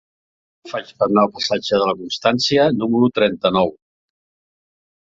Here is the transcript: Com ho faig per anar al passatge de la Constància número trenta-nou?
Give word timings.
Com 0.63 0.69
ho 0.69 0.71
faig 0.71 0.89
per 1.01 1.07
anar 1.07 1.25
al 1.25 1.29
passatge 1.35 1.79
de 1.83 1.91
la 1.91 1.95
Constància 2.01 2.67
número 2.81 3.13
trenta-nou? 3.21 3.73